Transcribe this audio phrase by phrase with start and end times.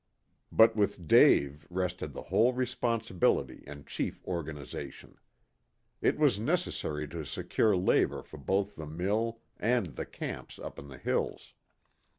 [0.51, 5.19] But with Dave rested the whole responsibility and chief organization.
[6.01, 10.87] It was necessary to secure labor for both the mill and the camps up in
[10.87, 11.53] the hills.